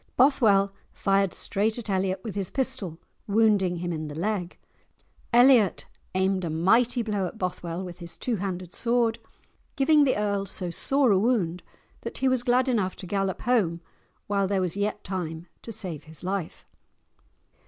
[0.17, 4.57] Bothwell fired straight at Elliot with his pistol, wounding him in the leg.
[5.31, 5.85] Elliot
[6.15, 9.19] aimed a mighty blow at Bothwell with his two handed sword,
[9.75, 11.61] giving the earl so sore a wound
[11.99, 13.79] that he was glad enough to gallop home
[14.25, 16.65] while there was yet time to save his life.